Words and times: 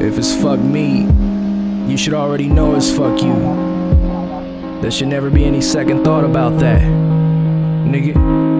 If 0.00 0.16
it's 0.16 0.34
fuck 0.34 0.58
me, 0.58 1.06
you 1.86 1.98
should 1.98 2.14
already 2.14 2.48
know 2.48 2.74
it's 2.74 2.90
fuck 2.90 3.20
you. 3.22 3.34
There 4.80 4.90
should 4.90 5.08
never 5.08 5.28
be 5.28 5.44
any 5.44 5.60
second 5.60 6.04
thought 6.04 6.24
about 6.24 6.58
that, 6.60 6.80
nigga. 6.80 8.59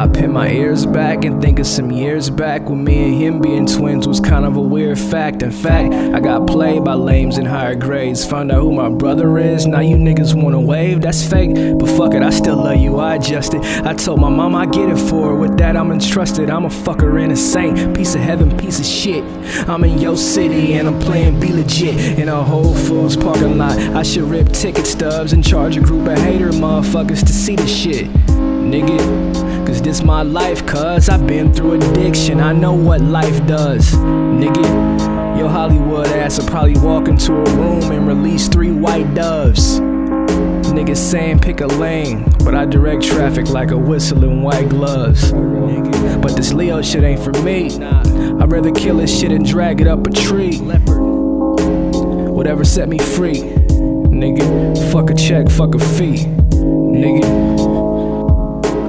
I 0.00 0.06
pin 0.08 0.32
my 0.32 0.48
ears 0.48 0.86
back 0.86 1.26
and 1.26 1.42
think 1.42 1.58
of 1.58 1.66
some 1.66 1.90
years 1.90 2.30
back 2.30 2.70
when 2.70 2.82
me 2.82 3.04
and 3.04 3.22
him 3.22 3.38
being 3.38 3.66
twins 3.66 4.08
was 4.08 4.18
kind 4.18 4.46
of 4.46 4.56
a 4.56 4.60
weird 4.62 4.98
fact. 4.98 5.42
In 5.42 5.50
fact, 5.50 5.92
I 5.92 6.20
got 6.20 6.46
played 6.46 6.84
by 6.84 6.94
lames 6.94 7.36
in 7.36 7.44
higher 7.44 7.74
grades. 7.74 8.24
Found 8.24 8.50
out 8.50 8.62
who 8.62 8.72
my 8.72 8.88
brother 8.88 9.36
is. 9.36 9.66
Now 9.66 9.80
you 9.80 9.96
niggas 9.96 10.32
wanna 10.42 10.58
wave, 10.58 11.02
that's 11.02 11.22
fake. 11.22 11.54
But 11.78 11.86
fuck 11.98 12.14
it, 12.14 12.22
I 12.22 12.30
still 12.30 12.56
love 12.56 12.78
you, 12.78 12.96
I 12.96 13.16
adjusted. 13.16 13.60
I 13.60 13.92
told 13.92 14.20
my 14.20 14.30
mom 14.30 14.54
I 14.54 14.64
get 14.64 14.88
it 14.88 14.96
for 14.96 15.28
her. 15.28 15.36
With 15.36 15.58
that, 15.58 15.76
I'm 15.76 15.92
entrusted. 15.92 16.48
I'm 16.48 16.64
a 16.64 16.70
fucker 16.70 17.22
and 17.22 17.32
a 17.32 17.36
saint. 17.36 17.94
Piece 17.94 18.14
of 18.14 18.22
heaven, 18.22 18.56
piece 18.56 18.80
of 18.80 18.86
shit. 18.86 19.22
I'm 19.68 19.84
in 19.84 19.98
your 19.98 20.16
city 20.16 20.76
and 20.76 20.88
I'm 20.88 20.98
playing 20.98 21.40
be 21.40 21.52
legit. 21.52 22.18
In 22.18 22.30
a 22.30 22.42
Whole 22.42 22.74
Foods 22.74 23.18
parking 23.18 23.58
lot, 23.58 23.78
I 23.78 24.02
should 24.02 24.24
rip 24.24 24.48
ticket 24.48 24.86
stubs 24.86 25.34
and 25.34 25.46
charge 25.46 25.76
a 25.76 25.80
group 25.80 26.08
of 26.08 26.16
hater 26.16 26.52
motherfuckers 26.52 27.20
to 27.20 27.32
see 27.34 27.54
the 27.54 27.68
shit. 27.68 28.10
Nigga. 28.30 29.49
Cause 29.70 29.82
this 29.82 30.02
my 30.02 30.24
life, 30.24 30.66
cuz 30.66 31.08
I've 31.08 31.28
been 31.28 31.54
through 31.54 31.74
addiction. 31.74 32.40
I 32.40 32.52
know 32.52 32.72
what 32.72 33.00
life 33.00 33.46
does. 33.46 33.92
Nigga, 33.92 35.38
your 35.38 35.48
Hollywood 35.48 36.08
ass 36.08 36.40
will 36.40 36.48
probably 36.48 36.76
walk 36.80 37.06
into 37.06 37.34
a 37.34 37.44
room 37.54 37.92
and 37.92 38.08
release 38.08 38.48
three 38.48 38.72
white 38.72 39.14
doves. 39.14 39.78
Niggas 39.78 40.96
saying 40.96 41.38
pick 41.38 41.60
a 41.60 41.68
lane, 41.68 42.24
but 42.44 42.56
I 42.56 42.64
direct 42.64 43.04
traffic 43.04 43.50
like 43.50 43.70
a 43.70 43.76
whistle 43.76 44.24
in 44.24 44.42
white 44.42 44.68
gloves. 44.68 45.30
But 45.30 46.34
this 46.34 46.52
Leo 46.52 46.82
shit 46.82 47.04
ain't 47.04 47.22
for 47.22 47.40
me. 47.44 47.70
I'd 47.80 48.50
rather 48.50 48.72
kill 48.72 48.96
this 48.96 49.20
shit 49.20 49.30
and 49.30 49.46
drag 49.46 49.80
it 49.80 49.86
up 49.86 50.04
a 50.04 50.10
tree. 50.10 50.58
Whatever 50.58 52.64
set 52.64 52.88
me 52.88 52.98
free. 52.98 53.38
Nigga, 53.38 54.90
fuck 54.90 55.10
a 55.10 55.14
check, 55.14 55.48
fuck 55.48 55.76
a 55.76 55.78
fee. 55.78 56.24
Nigga. 56.56 57.69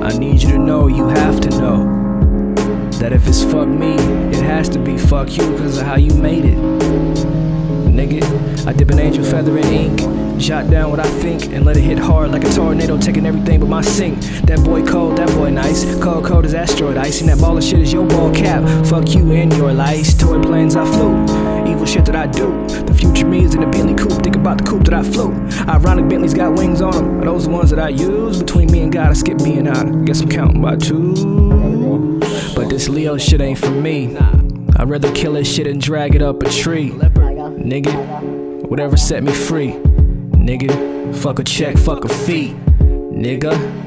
I 0.03 0.17
need 0.17 0.41
you 0.41 0.49
to 0.49 0.57
know, 0.57 0.88
you 0.88 1.07
have 1.07 1.39
to 1.41 1.49
know 1.52 2.02
that 2.99 3.13
if 3.13 3.27
it's 3.27 3.44
fuck 3.44 3.67
me, 3.67 3.94
it 3.95 4.41
has 4.41 4.67
to 4.69 4.80
be 4.80 4.97
fuck 4.97 5.38
you 5.38 5.47
because 5.52 5.77
of 5.77 5.85
how 5.85 5.95
you 5.95 6.11
made 6.16 6.44
it. 6.44 6.57
Nigga, 7.88 8.66
I 8.66 8.73
dip 8.73 8.89
an 8.89 8.99
angel 8.99 9.23
feather 9.23 9.55
in 9.59 9.66
ink, 9.66 10.39
jot 10.39 10.72
down 10.72 10.89
what 10.89 10.99
I 10.99 11.07
think, 11.22 11.53
and 11.53 11.66
let 11.66 11.77
it 11.77 11.81
hit 11.81 11.99
hard 11.99 12.31
like 12.31 12.44
a 12.44 12.49
tornado, 12.52 12.97
taking 12.97 13.27
everything 13.27 13.59
but 13.59 13.69
my 13.69 13.81
sink. 13.81 14.19
That 14.45 14.63
boy 14.63 14.83
cold, 14.83 15.17
that 15.17 15.29
boy 15.29 15.52
nice. 15.52 15.83
Cold, 16.02 16.25
cold 16.25 16.45
as 16.45 16.55
asteroid 16.55 16.97
ice, 16.97 17.22
and 17.22 17.29
that 17.29 17.39
ball 17.39 17.57
of 17.57 17.63
shit 17.63 17.79
is 17.79 17.94
your 17.94 18.07
ball 18.07 18.33
cap. 18.33 18.63
Fuck 18.88 19.09
you 19.09 19.31
and 19.33 19.53
your 19.53 19.72
lice. 19.72 20.17
Toy 20.17 20.41
planes 20.41 20.75
I 20.75 20.85
flew, 20.85 21.13
evil 21.72 21.86
shit 21.86 22.05
that 22.05 22.16
I 22.16 22.27
do. 22.27 22.67
The 22.86 22.94
future 22.94 23.25
me 23.25 23.44
is 23.44 23.55
in 23.55 23.64
a 23.64 23.69
Bentley 23.69 23.95
coupe, 23.95 24.22
think 24.23 24.36
about 24.36 24.58
the 24.58 24.64
coupe 24.64 24.83
that 24.86 24.94
I 24.94 25.03
flew. 25.03 25.31
Ironic 25.67 26.09
Bentley's 26.09 26.33
got 26.33 26.53
wings 26.53 26.81
on 26.81 26.94
them, 26.94 27.22
are 27.22 27.25
those 27.25 27.45
the 27.45 27.52
ones 27.52 27.69
that 27.69 27.80
I 27.80 27.89
use? 27.89 28.39
Between 28.39 28.72
me 28.72 28.81
and 28.81 28.91
God, 28.91 29.09
I 29.09 29.13
skip 29.13 29.38
being 29.38 29.67
out. 29.67 30.05
Guess 30.05 30.22
I'm 30.22 30.30
counting 30.30 30.61
by 30.61 30.75
two. 30.75 32.19
But 32.55 32.69
this 32.69 32.89
Leo 32.89 33.17
shit 33.17 33.41
ain't 33.41 33.59
for 33.59 33.72
me. 33.72 34.17
I'd 34.17 34.89
rather 34.89 35.11
kill 35.13 35.33
this 35.33 35.53
shit 35.53 35.67
and 35.67 35.80
drag 35.81 36.16
it 36.16 36.22
up 36.22 36.44
a 36.44 36.50
tree. 36.50 36.91
Nigga, 36.91 38.63
whatever 38.67 38.97
set 38.97 39.23
me 39.23 39.31
free. 39.31 39.72
Nigga, 39.72 41.16
fuck 41.16 41.39
a 41.39 41.44
check, 41.44 41.78
fuck 41.78 42.03
a 42.06 42.09
fee. 42.09 42.56
Nigga. 42.80 43.80